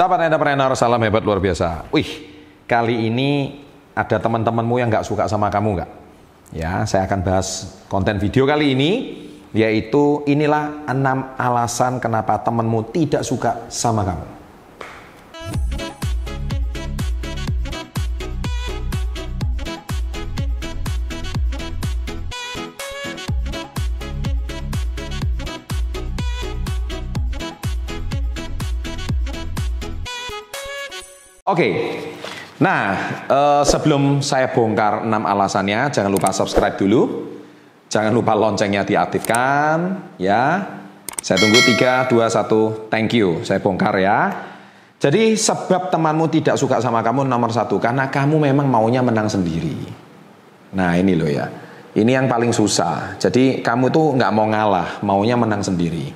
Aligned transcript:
Sahabat 0.00 0.32
entrepreneur, 0.32 0.72
salam 0.72 1.04
hebat 1.04 1.20
luar 1.20 1.44
biasa. 1.44 1.84
Wih, 1.92 2.08
kali 2.64 3.12
ini 3.12 3.60
ada 3.92 4.16
teman-temanmu 4.16 4.80
yang 4.80 4.88
nggak 4.88 5.04
suka 5.04 5.28
sama 5.28 5.52
kamu 5.52 5.76
nggak? 5.76 5.90
Ya, 6.56 6.88
saya 6.88 7.04
akan 7.04 7.20
bahas 7.20 7.76
konten 7.84 8.16
video 8.16 8.48
kali 8.48 8.72
ini, 8.72 9.20
yaitu 9.52 10.24
inilah 10.24 10.88
enam 10.88 11.36
alasan 11.36 12.00
kenapa 12.00 12.40
temanmu 12.40 12.88
tidak 12.96 13.28
suka 13.28 13.68
sama 13.68 14.00
kamu. 14.08 14.39
Oke, 31.50 31.98
nah 32.62 32.94
eh, 33.26 33.62
sebelum 33.66 34.22
saya 34.22 34.54
bongkar 34.54 35.02
6 35.02 35.10
alasannya, 35.10 35.90
jangan 35.90 36.10
lupa 36.14 36.30
subscribe 36.30 36.78
dulu, 36.78 37.26
jangan 37.90 38.14
lupa 38.14 38.38
loncengnya 38.38 38.86
diaktifkan, 38.86 39.98
ya. 40.14 40.78
Saya 41.18 41.36
tunggu 41.42 41.58
3, 41.58 42.06
2, 42.06 42.86
1, 42.86 42.86
thank 42.86 43.18
you, 43.18 43.42
saya 43.42 43.58
bongkar 43.58 43.98
ya. 43.98 44.46
Jadi 45.02 45.34
sebab 45.34 45.90
temanmu 45.90 46.30
tidak 46.30 46.54
suka 46.54 46.78
sama 46.78 47.02
kamu 47.02 47.26
nomor 47.26 47.50
satu, 47.50 47.82
karena 47.82 48.06
kamu 48.06 48.46
memang 48.46 48.70
maunya 48.70 49.02
menang 49.02 49.26
sendiri. 49.26 49.90
Nah 50.70 50.94
ini 50.94 51.18
loh 51.18 51.26
ya, 51.26 51.50
ini 51.98 52.14
yang 52.14 52.30
paling 52.30 52.54
susah. 52.54 53.18
Jadi 53.18 53.58
kamu 53.58 53.90
tuh 53.90 54.14
nggak 54.14 54.30
mau 54.30 54.46
ngalah, 54.46 55.02
maunya 55.02 55.34
menang 55.34 55.66
sendiri. 55.66 56.14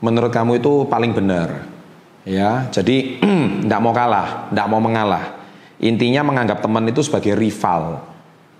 Menurut 0.00 0.32
kamu 0.32 0.56
itu 0.56 0.88
paling 0.88 1.12
benar. 1.12 1.69
Ya, 2.28 2.68
jadi 2.68 3.20
tidak 3.64 3.80
mau 3.80 3.96
kalah, 3.96 4.52
tidak 4.52 4.66
mau 4.68 4.80
mengalah. 4.80 5.40
Intinya 5.80 6.20
menganggap 6.20 6.60
teman 6.60 6.84
itu 6.88 7.00
sebagai 7.00 7.32
rival 7.32 8.04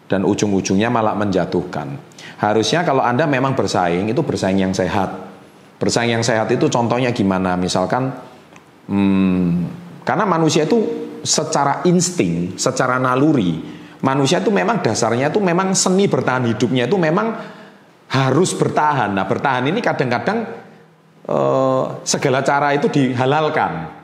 dan 0.09 0.25
ujung-ujungnya 0.25 0.89
malah 0.89 1.13
menjatuhkan. 1.13 2.01
Harusnya 2.41 2.81
kalau 2.83 3.05
Anda 3.05 3.29
memang 3.29 3.53
bersaing 3.53 4.09
itu 4.09 4.21
bersaing 4.25 4.57
yang 4.57 4.73
sehat. 4.73 5.29
Bersaing 5.77 6.13
yang 6.17 6.25
sehat 6.25 6.49
itu 6.49 6.73
contohnya 6.73 7.13
gimana? 7.13 7.61
Misalkan 7.61 8.09
hmm, 8.89 9.49
karena 10.09 10.25
manusia 10.25 10.65
itu 10.65 10.81
secara 11.21 11.85
insting, 11.85 12.57
secara 12.57 12.97
naluri, 12.97 13.61
manusia 14.01 14.41
itu 14.41 14.49
memang 14.49 14.81
dasarnya 14.81 15.29
itu 15.29 15.41
memang 15.41 15.77
seni 15.77 16.09
bertahan 16.09 16.49
hidupnya 16.49 16.89
itu 16.89 16.97
memang 16.97 17.37
harus 18.11 18.51
bertahan. 18.57 19.15
Nah, 19.15 19.25
bertahan 19.29 19.71
ini 19.71 19.79
kadang-kadang 19.79 20.60
Eh, 21.21 21.85
segala 22.09 22.41
cara 22.41 22.73
itu 22.73 22.89
dihalalkan. 22.89 24.01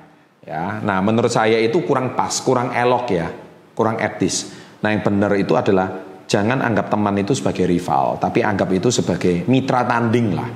Ya, 0.46 0.78
nah 0.78 1.02
menurut 1.02 1.32
saya 1.32 1.58
itu 1.58 1.82
kurang 1.82 2.14
pas, 2.14 2.38
kurang 2.38 2.70
elok 2.70 3.10
ya, 3.10 3.26
kurang 3.74 3.98
etis. 3.98 4.54
Nah 4.78 4.94
yang 4.94 5.02
benar 5.02 5.34
itu 5.34 5.58
adalah 5.58 5.90
jangan 6.30 6.62
anggap 6.62 6.86
teman 6.86 7.18
itu 7.18 7.34
sebagai 7.34 7.66
rival, 7.66 8.14
tapi 8.22 8.46
anggap 8.46 8.70
itu 8.70 8.94
sebagai 8.94 9.42
mitra 9.50 9.82
tanding 9.82 10.38
lah. 10.38 10.50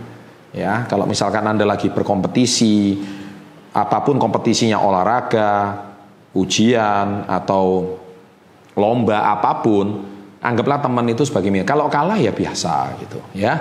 Ya, 0.55 0.87
kalau 0.87 1.11
misalkan 1.11 1.43
anda 1.43 1.67
lagi 1.67 1.91
berkompetisi, 1.91 3.03
apa 3.75 3.99
pun 4.07 4.23
kompetisinya 4.23 4.79
olahraga, 4.79 5.75
ujian 6.39 7.27
atau 7.27 7.99
lomba 8.79 9.27
apa 9.27 9.59
pun, 9.59 10.07
anggaplah 10.39 10.79
teman 10.79 11.07
itu 11.11 11.27
sebagai 11.27 11.51
mitra. 11.51 11.75
Kalau 11.75 11.91
kalah 11.91 12.19
ya 12.21 12.31
biasa 12.31 12.95
gitu, 13.03 13.19
ya 13.35 13.59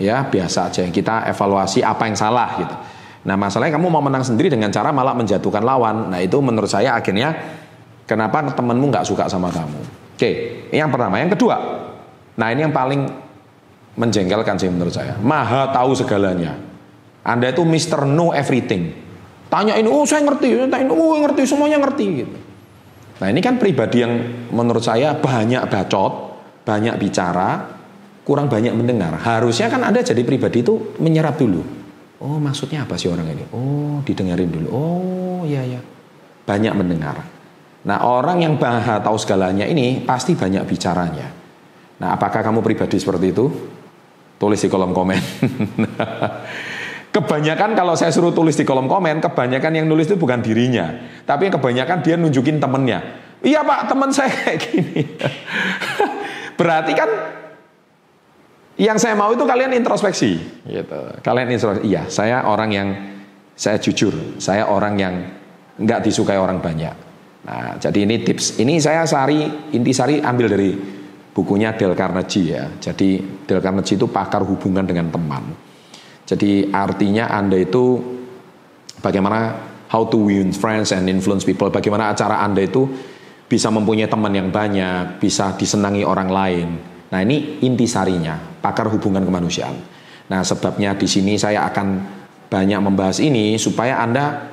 ya 0.00 0.24
biasa 0.28 0.72
aja 0.72 0.88
kita 0.88 1.28
evaluasi 1.28 1.84
apa 1.84 2.08
yang 2.08 2.16
salah 2.16 2.48
gitu. 2.60 2.76
Nah 3.22 3.38
masalahnya 3.38 3.78
kamu 3.78 3.86
mau 3.86 4.02
menang 4.02 4.26
sendiri 4.26 4.50
dengan 4.50 4.72
cara 4.74 4.90
malah 4.90 5.14
menjatuhkan 5.14 5.62
lawan. 5.62 6.10
Nah 6.10 6.18
itu 6.18 6.42
menurut 6.42 6.66
saya 6.66 6.98
akhirnya 6.98 7.32
kenapa 8.04 8.42
temenmu 8.50 8.90
nggak 8.90 9.06
suka 9.06 9.30
sama 9.30 9.48
kamu. 9.48 9.78
Oke, 10.18 10.30
yang 10.74 10.90
pertama. 10.90 11.18
Yang 11.22 11.38
kedua, 11.38 11.56
nah 12.38 12.50
ini 12.50 12.66
yang 12.66 12.74
paling 12.74 13.10
menjengkelkan 13.94 14.58
sih 14.58 14.70
menurut 14.70 14.94
saya. 14.94 15.18
Maha 15.18 15.70
tahu 15.70 15.94
segalanya. 15.94 16.58
Anda 17.22 17.54
itu 17.54 17.62
Mister 17.62 18.02
Know 18.02 18.34
Everything. 18.34 18.90
Tanya 19.52 19.76
ini, 19.76 19.86
oh 19.86 20.08
saya 20.08 20.24
ngerti, 20.24 20.64
tanya 20.72 20.88
ini, 20.88 20.94
oh 20.96 21.12
ngerti, 21.20 21.44
semuanya 21.44 21.76
ngerti 21.76 22.04
gitu. 22.24 22.36
Nah 23.20 23.28
ini 23.28 23.38
kan 23.44 23.60
pribadi 23.60 24.00
yang 24.00 24.12
menurut 24.48 24.80
saya 24.80 25.12
banyak 25.12 25.68
bacot, 25.68 26.12
banyak 26.64 26.96
bicara, 26.96 27.71
kurang 28.22 28.46
banyak 28.46 28.74
mendengar. 28.74 29.14
Harusnya 29.18 29.70
kan 29.70 29.82
Anda 29.82 30.02
jadi 30.02 30.22
pribadi 30.22 30.62
itu 30.62 30.94
menyerap 31.02 31.38
dulu. 31.38 31.62
Oh 32.22 32.38
maksudnya 32.38 32.86
apa 32.86 32.94
sih 32.94 33.10
orang 33.10 33.26
ini? 33.34 33.44
Oh 33.50 33.98
didengarin 34.06 34.50
dulu. 34.50 34.68
Oh 34.70 35.42
iya 35.42 35.66
ya. 35.66 35.80
Banyak 36.46 36.74
mendengar. 36.78 37.22
Nah 37.82 37.98
orang 38.06 38.46
yang 38.46 38.54
bahas 38.62 39.02
tahu 39.02 39.18
segalanya 39.18 39.66
ini 39.66 40.06
pasti 40.06 40.38
banyak 40.38 40.62
bicaranya. 40.62 41.28
Nah 41.98 42.08
apakah 42.14 42.46
kamu 42.46 42.62
pribadi 42.62 42.98
seperti 42.98 43.34
itu? 43.34 43.46
Tulis 44.38 44.58
di 44.58 44.68
kolom 44.70 44.94
komen. 44.94 45.18
kebanyakan 47.14 47.76
kalau 47.76 47.94
saya 47.94 48.10
suruh 48.10 48.34
tulis 48.34 48.56
di 48.58 48.66
kolom 48.66 48.90
komen, 48.90 49.22
kebanyakan 49.22 49.82
yang 49.82 49.86
nulis 49.86 50.10
itu 50.10 50.18
bukan 50.18 50.42
dirinya. 50.42 50.90
Tapi 51.22 51.50
yang 51.50 51.54
kebanyakan 51.58 51.98
dia 52.02 52.14
nunjukin 52.18 52.58
temennya. 52.58 53.22
Iya 53.42 53.66
pak, 53.66 53.90
teman 53.90 54.10
saya 54.14 54.30
kayak 54.30 54.58
gini. 54.70 55.02
Berarti 56.58 56.92
kan 56.94 57.10
yang 58.80 58.96
saya 58.96 59.12
mau 59.12 59.28
itu 59.36 59.44
kalian 59.44 59.76
introspeksi, 59.76 60.64
gitu. 60.64 61.00
Kalian 61.20 61.48
introspeksi. 61.52 61.84
Iya, 61.92 62.08
saya 62.08 62.48
orang 62.48 62.70
yang 62.72 62.88
saya 63.52 63.76
jujur, 63.76 64.40
saya 64.40 64.64
orang 64.72 64.94
yang 64.96 65.14
nggak 65.76 66.00
disukai 66.08 66.40
orang 66.40 66.56
banyak. 66.64 66.96
Nah, 67.42 67.76
jadi 67.76 68.08
ini 68.08 68.22
tips. 68.24 68.62
Ini 68.62 68.80
saya 68.80 69.04
sari 69.04 69.44
intisari 69.76 70.24
ambil 70.24 70.46
dari 70.48 70.70
bukunya 71.34 71.76
Del 71.76 71.92
Carnegie 71.92 72.54
ya. 72.54 72.64
Jadi 72.80 73.20
Del 73.44 73.60
Carnegie 73.60 73.98
itu 73.98 74.08
pakar 74.08 74.46
hubungan 74.46 74.86
dengan 74.86 75.10
teman. 75.12 75.52
Jadi 76.24 76.70
artinya 76.70 77.28
Anda 77.28 77.60
itu 77.60 77.98
bagaimana 79.02 79.58
how 79.90 80.06
to 80.06 80.16
win 80.30 80.54
friends 80.54 80.94
and 80.94 81.10
influence 81.10 81.42
people. 81.44 81.68
Bagaimana 81.68 82.14
cara 82.14 82.40
Anda 82.40 82.64
itu 82.64 82.88
bisa 83.50 83.68
mempunyai 83.68 84.08
teman 84.08 84.32
yang 84.32 84.48
banyak, 84.48 85.20
bisa 85.20 85.58
disenangi 85.58 86.06
orang 86.06 86.30
lain. 86.30 86.68
Nah, 87.12 87.20
ini 87.20 87.60
intisarinya 87.60 88.51
pakar 88.62 88.86
hubungan 88.88 89.26
kemanusiaan. 89.26 89.74
Nah, 90.30 90.40
sebabnya 90.46 90.94
di 90.94 91.10
sini 91.10 91.34
saya 91.34 91.66
akan 91.66 91.86
banyak 92.46 92.80
membahas 92.80 93.18
ini 93.18 93.58
supaya 93.58 94.00
Anda 94.00 94.48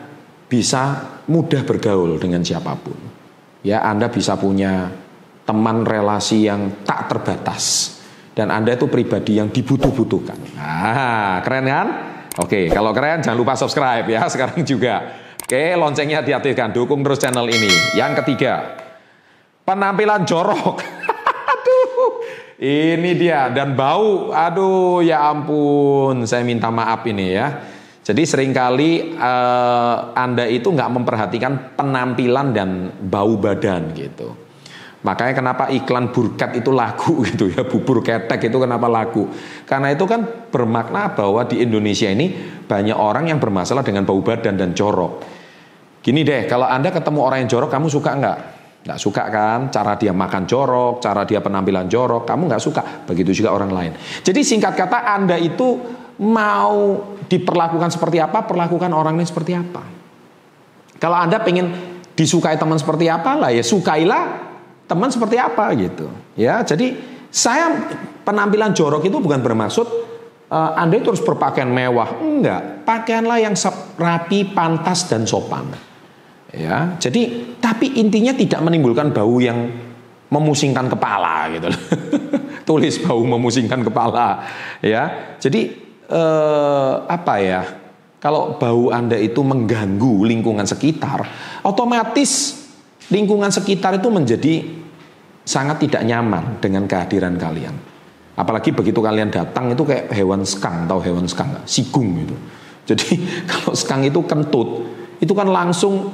bisa 0.50 1.06
mudah 1.30 1.62
bergaul 1.64 2.18
dengan 2.18 2.42
siapa 2.42 2.74
pun. 2.76 2.98
Ya, 3.62 3.86
Anda 3.86 4.10
bisa 4.10 4.34
punya 4.36 4.90
teman 5.46 5.86
relasi 5.86 6.50
yang 6.50 6.82
tak 6.84 7.10
terbatas 7.10 7.96
dan 8.34 8.50
Anda 8.50 8.80
itu 8.80 8.88
pribadi 8.88 9.36
yang 9.36 9.52
dibutuh-butuhkan. 9.52 10.56
Ah, 10.58 11.44
keren 11.44 11.66
kan? 11.68 11.88
Oke, 12.40 12.72
kalau 12.72 12.96
keren 12.96 13.20
jangan 13.20 13.36
lupa 13.36 13.60
subscribe 13.60 14.08
ya 14.08 14.26
sekarang 14.34 14.64
juga. 14.64 15.28
Oke, 15.44 15.74
loncengnya 15.76 16.22
diaktifkan, 16.22 16.72
dukung 16.72 17.02
terus 17.02 17.20
channel 17.20 17.50
ini. 17.50 17.68
Yang 17.98 18.22
ketiga, 18.24 18.80
penampilan 19.66 20.24
jorok. 20.24 20.80
Ini 22.60 23.16
dia 23.16 23.48
dan 23.56 23.72
bau. 23.72 24.36
Aduh 24.36 25.00
ya 25.00 25.32
ampun, 25.32 26.28
saya 26.28 26.44
minta 26.44 26.68
maaf 26.68 27.08
ini 27.08 27.32
ya. 27.32 27.48
Jadi 28.04 28.26
sering 28.28 28.52
kali 28.52 29.16
uh, 29.16 30.12
Anda 30.12 30.44
itu 30.44 30.68
nggak 30.68 30.92
memperhatikan 30.92 31.80
penampilan 31.80 32.52
dan 32.52 32.92
bau 33.00 33.40
badan 33.40 33.96
gitu. 33.96 34.36
Makanya 35.00 35.32
kenapa 35.32 35.64
iklan 35.72 36.12
burkat 36.12 36.60
itu 36.60 36.76
laku 36.76 37.22
gitu 37.32 37.48
ya, 37.48 37.64
bubur 37.64 38.04
ketek 38.04 38.52
itu 38.52 38.58
kenapa 38.60 38.92
laku? 38.92 39.32
Karena 39.64 39.96
itu 39.96 40.04
kan 40.04 40.52
bermakna 40.52 41.16
bahwa 41.16 41.48
di 41.48 41.64
Indonesia 41.64 42.12
ini 42.12 42.36
banyak 42.68 42.98
orang 42.98 43.32
yang 43.32 43.40
bermasalah 43.40 43.88
dengan 43.88 44.04
bau 44.04 44.20
badan 44.20 44.60
dan 44.60 44.76
jorok. 44.76 45.24
Gini 46.04 46.28
deh, 46.28 46.44
kalau 46.52 46.68
Anda 46.68 46.92
ketemu 46.92 47.20
orang 47.24 47.48
yang 47.48 47.50
jorok, 47.52 47.72
kamu 47.72 47.88
suka 47.88 48.12
nggak? 48.20 48.59
Nggak 48.90 49.02
suka 49.06 49.30
kan 49.30 49.70
cara 49.70 49.94
dia 50.02 50.10
makan 50.10 50.50
jorok, 50.50 50.98
cara 50.98 51.22
dia 51.22 51.46
penampilan 51.46 51.86
jorok, 51.86 52.26
kamu 52.26 52.50
nggak 52.50 52.64
suka. 52.64 53.06
Begitu 53.06 53.46
juga 53.46 53.54
orang 53.54 53.70
lain. 53.70 53.92
Jadi 54.26 54.42
singkat 54.42 54.74
kata 54.74 55.14
Anda 55.14 55.38
itu 55.38 55.78
mau 56.26 56.98
diperlakukan 57.30 57.94
seperti 57.94 58.18
apa, 58.18 58.50
perlakukan 58.50 58.90
orang 58.90 59.14
lain 59.14 59.30
seperti 59.30 59.54
apa. 59.54 59.86
Kalau 60.98 61.22
Anda 61.22 61.38
pengen 61.46 61.70
disukai 62.18 62.58
teman 62.58 62.82
seperti 62.82 63.08
apa 63.08 63.38
lah 63.38 63.54
ya 63.54 63.62
sukailah 63.62 64.50
teman 64.90 65.14
seperti 65.14 65.38
apa 65.38 65.70
gitu. 65.78 66.10
Ya, 66.34 66.66
jadi 66.66 66.98
saya 67.30 67.94
penampilan 68.26 68.74
jorok 68.74 69.06
itu 69.06 69.22
bukan 69.22 69.38
bermaksud 69.46 69.86
uh, 70.50 70.72
Anda 70.74 70.98
itu 70.98 71.14
harus 71.14 71.22
berpakaian 71.22 71.70
mewah. 71.70 72.18
Enggak, 72.18 72.90
pakaianlah 72.90 73.38
yang 73.38 73.54
rapi, 74.02 74.50
pantas 74.50 75.06
dan 75.06 75.30
sopan. 75.30 75.89
Ya, 76.50 76.98
jadi 76.98 77.54
tapi 77.62 77.94
intinya 78.02 78.34
tidak 78.34 78.62
menimbulkan 78.66 79.14
bau 79.14 79.38
yang 79.38 79.70
memusingkan 80.34 80.90
kepala 80.90 81.46
gitu. 81.54 81.70
Tulis 82.68 83.02
bau 83.06 83.22
memusingkan 83.22 83.86
kepala, 83.86 84.46
ya. 84.82 85.36
Jadi 85.38 85.70
eh, 86.10 86.94
apa 87.06 87.36
ya? 87.42 87.62
kalau 88.20 88.60
bau 88.60 88.92
Anda 88.92 89.16
itu 89.16 89.40
mengganggu 89.40 90.28
lingkungan 90.28 90.68
sekitar, 90.68 91.24
otomatis 91.64 92.60
lingkungan 93.10 93.50
sekitar 93.50 93.98
itu 93.98 94.12
menjadi 94.12 94.54
sangat 95.48 95.88
tidak 95.88 96.04
nyaman 96.04 96.60
dengan 96.60 96.84
kehadiran 96.86 97.40
kalian. 97.40 97.74
Apalagi 98.36 98.72
begitu 98.72 99.00
kalian 99.00 99.32
datang 99.32 99.72
itu 99.72 99.84
kayak 99.84 100.12
hewan 100.12 100.44
skang, 100.44 100.88
tahu 100.88 101.00
hewan 101.04 101.28
skang 101.28 101.52
gak? 101.56 101.66
Sigung 101.68 102.24
gitu. 102.24 102.36
Jadi 102.92 103.24
kalau 103.50 103.72
skang 103.76 104.04
itu 104.04 104.20
kentut, 104.28 104.84
itu 105.20 105.32
kan 105.32 105.48
langsung 105.48 106.12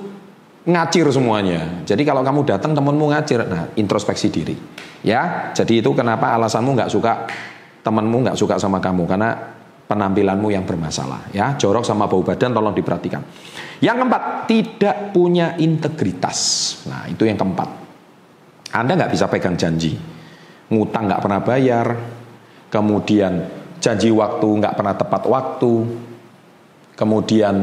ngacir 0.66 1.06
semuanya. 1.14 1.86
Jadi 1.86 2.02
kalau 2.02 2.26
kamu 2.26 2.42
datang 2.46 2.74
temanmu 2.74 3.14
ngacir, 3.14 3.46
nah 3.46 3.70
introspeksi 3.78 4.34
diri. 4.34 4.58
Ya, 5.06 5.54
jadi 5.54 5.86
itu 5.86 5.94
kenapa 5.94 6.34
alasanmu 6.34 6.74
nggak 6.74 6.90
suka 6.90 7.30
temanmu 7.86 8.26
nggak 8.26 8.38
suka 8.38 8.58
sama 8.58 8.82
kamu 8.82 9.06
karena 9.06 9.38
penampilanmu 9.86 10.50
yang 10.50 10.66
bermasalah. 10.66 11.30
Ya, 11.30 11.54
jorok 11.54 11.86
sama 11.86 12.10
bau 12.10 12.26
badan 12.26 12.58
tolong 12.58 12.74
diperhatikan. 12.74 13.22
Yang 13.86 13.96
keempat, 14.02 14.24
tidak 14.50 14.98
punya 15.14 15.54
integritas. 15.62 16.38
Nah, 16.90 17.06
itu 17.06 17.30
yang 17.30 17.38
keempat. 17.38 17.70
Anda 18.74 18.98
nggak 18.98 19.14
bisa 19.14 19.30
pegang 19.30 19.54
janji. 19.54 19.94
Ngutang 20.74 21.06
nggak 21.06 21.22
pernah 21.22 21.40
bayar, 21.46 21.88
kemudian 22.74 23.46
janji 23.78 24.10
waktu 24.10 24.48
nggak 24.50 24.74
pernah 24.74 24.98
tepat 24.98 25.24
waktu, 25.30 25.74
kemudian 26.98 27.56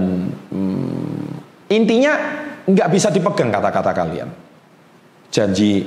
hmm, 0.55 1.67
intinya 1.67 2.15
nggak 2.69 2.89
bisa 2.91 3.09
dipegang 3.11 3.51
kata-kata 3.51 3.91
kalian. 3.95 4.29
Janji 5.33 5.83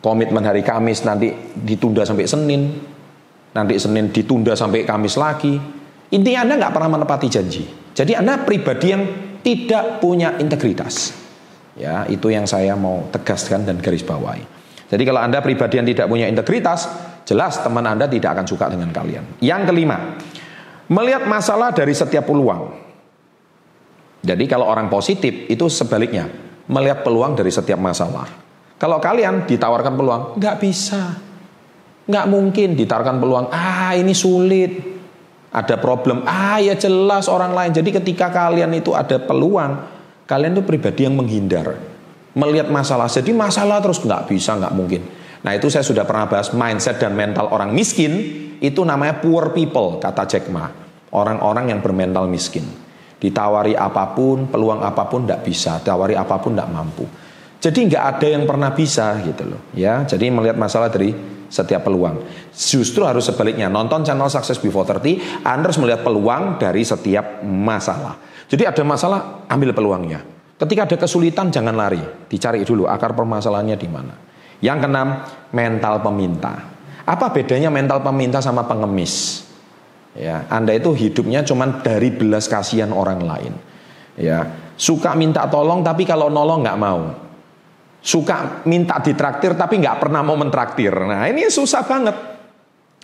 komitmen 0.00 0.42
hari 0.42 0.64
Kamis 0.64 1.04
nanti 1.04 1.34
ditunda 1.54 2.06
sampai 2.06 2.26
Senin, 2.26 2.62
nanti 3.52 3.74
Senin 3.76 4.10
ditunda 4.10 4.56
sampai 4.56 4.86
Kamis 4.86 5.18
lagi. 5.20 5.54
Intinya 6.14 6.46
Anda 6.46 6.54
nggak 6.62 6.72
pernah 6.72 6.90
menepati 6.96 7.26
janji. 7.26 7.66
Jadi 7.92 8.14
Anda 8.14 8.40
pribadi 8.46 8.86
yang 8.94 9.02
tidak 9.42 9.98
punya 9.98 10.38
integritas. 10.38 11.12
Ya, 11.76 12.08
itu 12.08 12.32
yang 12.32 12.48
saya 12.48 12.72
mau 12.72 13.04
tegaskan 13.12 13.68
dan 13.68 13.76
garis 13.82 14.00
bawahi. 14.00 14.40
Jadi 14.86 15.02
kalau 15.02 15.20
Anda 15.20 15.42
pribadi 15.42 15.82
yang 15.82 15.88
tidak 15.90 16.06
punya 16.06 16.30
integritas, 16.30 16.86
jelas 17.26 17.58
teman 17.60 17.84
Anda 17.84 18.06
tidak 18.06 18.38
akan 18.38 18.46
suka 18.46 18.70
dengan 18.70 18.94
kalian. 18.94 19.42
Yang 19.42 19.74
kelima, 19.74 20.16
melihat 20.86 21.26
masalah 21.26 21.74
dari 21.74 21.92
setiap 21.92 22.30
peluang. 22.30 22.85
Jadi 24.26 24.44
kalau 24.50 24.66
orang 24.66 24.90
positif 24.90 25.46
itu 25.46 25.70
sebaliknya 25.70 26.26
melihat 26.66 27.06
peluang 27.06 27.38
dari 27.38 27.54
setiap 27.54 27.78
masalah. 27.78 28.26
Kalau 28.76 28.98
kalian 28.98 29.46
ditawarkan 29.46 29.94
peluang, 29.94 30.22
nggak 30.36 30.56
bisa, 30.58 31.14
nggak 32.10 32.26
mungkin 32.26 32.74
ditawarkan 32.74 33.16
peluang. 33.22 33.46
Ah 33.54 33.94
ini 33.94 34.12
sulit, 34.12 34.82
ada 35.54 35.78
problem. 35.78 36.26
Ah 36.26 36.58
ya 36.58 36.74
jelas 36.74 37.30
orang 37.30 37.54
lain. 37.54 37.70
Jadi 37.72 38.02
ketika 38.02 38.28
kalian 38.28 38.74
itu 38.74 38.92
ada 38.92 39.16
peluang, 39.16 39.72
kalian 40.26 40.58
itu 40.58 40.62
pribadi 40.66 41.06
yang 41.06 41.14
menghindar, 41.16 41.78
melihat 42.34 42.68
masalah. 42.68 43.06
Jadi 43.06 43.30
masalah 43.30 43.78
terus 43.78 44.02
nggak 44.02 44.26
bisa, 44.28 44.58
nggak 44.58 44.74
mungkin. 44.74 45.02
Nah 45.46 45.54
itu 45.54 45.70
saya 45.70 45.86
sudah 45.86 46.02
pernah 46.02 46.26
bahas 46.26 46.50
mindset 46.50 46.98
dan 46.98 47.14
mental 47.14 47.46
orang 47.54 47.70
miskin 47.70 48.12
itu 48.58 48.82
namanya 48.82 49.22
poor 49.22 49.54
people 49.54 50.02
kata 50.02 50.26
Jack 50.26 50.50
Ma. 50.50 50.66
Orang-orang 51.14 51.70
yang 51.72 51.80
bermental 51.80 52.28
miskin. 52.28 52.66
Ditawari 53.16 53.72
apa 53.72 54.12
pun, 54.12 54.48
peluang 54.50 54.84
apa 54.84 55.08
pun 55.08 55.24
tidak 55.24 55.48
bisa, 55.48 55.80
ditawari 55.80 56.12
apa 56.12 56.36
pun 56.36 56.52
tidak 56.52 56.68
mampu. 56.68 57.04
Jadi 57.56 57.88
nggak 57.88 58.04
ada 58.04 58.26
yang 58.28 58.44
pernah 58.44 58.70
bisa 58.76 59.16
gitu 59.24 59.56
loh, 59.56 59.60
ya. 59.72 60.04
Jadi 60.04 60.28
melihat 60.28 60.60
masalah 60.60 60.92
dari 60.92 61.16
setiap 61.48 61.86
peluang. 61.86 62.20
Justru 62.52 63.06
harus 63.06 63.24
sebaliknya, 63.24 63.72
nonton 63.72 64.04
channel 64.04 64.28
Success 64.28 64.60
Before 64.60 64.84
30, 64.84 65.46
Anda 65.46 65.70
harus 65.70 65.80
melihat 65.80 66.04
peluang 66.04 66.60
dari 66.60 66.84
setiap 66.84 67.40
masalah. 67.46 68.20
Jadi 68.46 68.62
ada 68.68 68.82
masalah, 68.84 69.48
ambil 69.48 69.72
peluangnya. 69.72 70.20
Ketika 70.56 70.88
ada 70.88 70.96
kesulitan, 70.96 71.52
jangan 71.52 71.76
lari, 71.76 72.00
dicari 72.28 72.64
dulu 72.64 72.88
akar 72.88 73.12
permasalahannya 73.12 73.76
di 73.76 73.88
mana. 73.88 74.14
Yang 74.60 74.78
keenam, 74.88 75.08
mental 75.52 75.94
peminta. 76.00 76.54
Apa 77.06 77.30
bedanya 77.30 77.68
mental 77.70 78.02
peminta 78.02 78.42
sama 78.42 78.66
pengemis? 78.66 79.45
Ya, 80.16 80.48
Anda 80.48 80.72
itu 80.72 80.96
hidupnya 80.96 81.44
cuma 81.44 81.68
dari 81.84 82.08
belas 82.08 82.48
kasihan 82.48 82.88
orang 82.88 83.20
lain. 83.20 83.52
Ya, 84.16 84.48
suka 84.80 85.12
minta 85.12 85.44
tolong 85.44 85.84
tapi 85.84 86.08
kalau 86.08 86.32
nolong 86.32 86.64
nggak 86.64 86.80
mau. 86.80 87.00
Suka 88.00 88.64
minta 88.64 88.96
ditraktir 89.02 89.52
tapi 89.58 89.76
nggak 89.76 90.00
pernah 90.00 90.24
mau 90.24 90.38
mentraktir. 90.40 90.94
Nah 90.94 91.28
ini 91.28 91.52
susah 91.52 91.84
banget. 91.84 92.16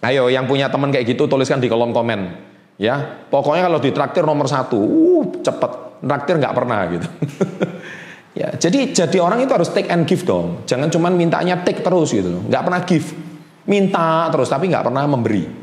Ayo 0.02 0.32
yang 0.32 0.48
punya 0.48 0.72
teman 0.72 0.88
kayak 0.88 1.14
gitu 1.14 1.28
tuliskan 1.28 1.60
di 1.60 1.68
kolom 1.68 1.92
komen. 1.92 2.50
Ya, 2.80 3.28
pokoknya 3.28 3.68
kalau 3.68 3.78
ditraktir 3.78 4.24
nomor 4.24 4.48
satu, 4.48 4.80
uh 4.80 5.24
cepet. 5.44 5.72
Traktir 6.02 6.34
nggak 6.42 6.54
pernah 6.56 6.80
gitu. 6.90 7.06
ya, 8.40 8.50
jadi 8.58 8.90
jadi 8.90 9.22
orang 9.22 9.46
itu 9.46 9.52
harus 9.54 9.70
take 9.70 9.86
and 9.86 10.02
give 10.02 10.26
dong. 10.26 10.66
Jangan 10.66 10.90
cuma 10.90 11.06
mintanya 11.14 11.62
take 11.62 11.78
terus 11.78 12.10
gitu 12.10 12.42
Nggak 12.50 12.62
pernah 12.66 12.80
give. 12.82 13.08
Minta 13.70 14.26
terus 14.34 14.50
tapi 14.50 14.66
nggak 14.66 14.90
pernah 14.90 15.06
memberi. 15.06 15.61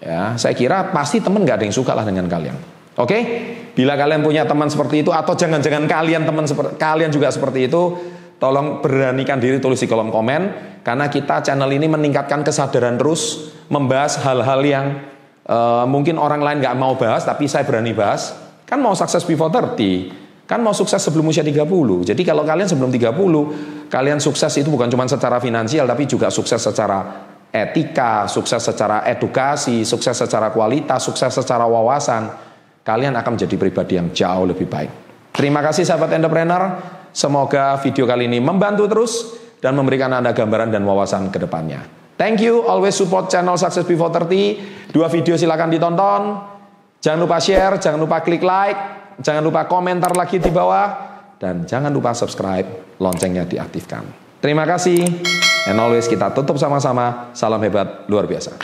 Ya, 0.00 0.32
saya 0.40 0.56
kira 0.56 0.88
pasti 0.96 1.20
teman 1.20 1.44
nggak 1.44 1.60
ada 1.60 1.64
yang 1.68 1.76
suka 1.76 1.92
lah 1.92 2.08
dengan 2.08 2.24
kalian. 2.24 2.56
Oke, 2.96 3.18
bila 3.76 4.00
kalian 4.00 4.24
punya 4.24 4.48
teman 4.48 4.72
seperti 4.72 5.04
itu 5.04 5.12
atau 5.12 5.36
jangan-jangan 5.36 5.84
kalian 5.84 6.24
teman 6.24 6.48
seperti 6.48 6.80
kalian 6.80 7.12
juga 7.12 7.28
seperti 7.28 7.68
itu, 7.68 7.82
tolong 8.40 8.80
beranikan 8.80 9.36
diri 9.36 9.60
tulis 9.60 9.76
di 9.76 9.84
kolom 9.84 10.08
komen 10.08 10.42
karena 10.80 11.12
kita 11.12 11.44
channel 11.44 11.68
ini 11.68 11.84
meningkatkan 11.84 12.40
kesadaran 12.40 12.96
terus 12.96 13.52
membahas 13.68 14.24
hal-hal 14.24 14.60
yang 14.64 14.86
uh, 15.44 15.84
mungkin 15.84 16.16
orang 16.16 16.40
lain 16.40 16.64
nggak 16.64 16.76
mau 16.80 16.96
bahas 16.96 17.28
tapi 17.28 17.44
saya 17.44 17.68
berani 17.68 17.92
bahas. 17.92 18.32
Kan 18.64 18.80
mau 18.80 18.94
sukses 18.94 19.26
before 19.26 19.50
30, 19.50 20.46
kan 20.46 20.62
mau 20.62 20.72
sukses 20.72 21.02
sebelum 21.02 21.28
usia 21.28 21.44
30. 21.44 21.60
Jadi 22.06 22.22
kalau 22.24 22.46
kalian 22.46 22.70
sebelum 22.70 22.88
30, 22.88 23.90
kalian 23.90 24.18
sukses 24.22 24.50
itu 24.56 24.70
bukan 24.70 24.88
cuma 24.88 25.04
secara 25.10 25.42
finansial 25.42 25.84
tapi 25.84 26.06
juga 26.06 26.30
sukses 26.30 26.62
secara 26.62 27.29
etika, 27.50 28.30
sukses 28.30 28.62
secara 28.62 29.02
edukasi, 29.10 29.82
sukses 29.82 30.14
secara 30.14 30.54
kualitas, 30.54 31.02
sukses 31.02 31.34
secara 31.34 31.66
wawasan, 31.66 32.30
kalian 32.86 33.14
akan 33.18 33.36
menjadi 33.36 33.56
pribadi 33.58 33.94
yang 33.98 34.08
jauh 34.14 34.46
lebih 34.46 34.70
baik. 34.70 34.90
Terima 35.34 35.60
kasih 35.62 35.86
sahabat 35.86 36.14
entrepreneur. 36.14 36.78
Semoga 37.10 37.74
video 37.82 38.06
kali 38.06 38.30
ini 38.30 38.38
membantu 38.38 38.86
terus 38.86 39.12
dan 39.58 39.74
memberikan 39.74 40.14
Anda 40.14 40.30
gambaran 40.30 40.70
dan 40.70 40.86
wawasan 40.86 41.34
ke 41.34 41.42
depannya. 41.42 41.82
Thank 42.14 42.44
you, 42.44 42.62
always 42.68 42.94
support 42.94 43.32
channel 43.32 43.56
Success 43.56 43.88
Before 43.88 44.12
30. 44.12 44.92
Dua 44.92 45.08
video 45.08 45.34
silakan 45.34 45.72
ditonton. 45.72 46.22
Jangan 47.00 47.18
lupa 47.18 47.40
share, 47.40 47.80
jangan 47.80 47.96
lupa 47.96 48.20
klik 48.20 48.44
like, 48.44 48.80
jangan 49.24 49.40
lupa 49.40 49.64
komentar 49.64 50.12
lagi 50.12 50.36
di 50.36 50.52
bawah, 50.52 50.88
dan 51.40 51.64
jangan 51.64 51.88
lupa 51.88 52.12
subscribe, 52.12 53.00
loncengnya 53.00 53.48
diaktifkan. 53.48 54.04
Terima 54.44 54.68
kasih. 54.68 55.49
And 55.68 55.76
always 55.76 56.08
kita 56.08 56.32
tutup 56.32 56.56
sama-sama. 56.56 57.32
Salam 57.36 57.60
hebat 57.60 58.08
luar 58.08 58.24
biasa. 58.24 58.56